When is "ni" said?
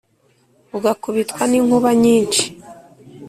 1.49-1.59